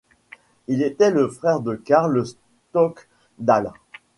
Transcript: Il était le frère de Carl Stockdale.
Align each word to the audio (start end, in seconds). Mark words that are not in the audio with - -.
Il 0.67 0.81
était 0.81 1.11
le 1.11 1.27
frère 1.27 1.59
de 1.59 1.75
Carl 1.75 2.23
Stockdale. 2.71 3.71